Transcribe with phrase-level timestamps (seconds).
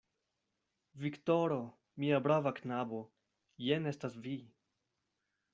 [1.03, 1.59] Viktoro!
[2.05, 3.05] mia brava knabo,
[3.69, 4.37] jen estas vi!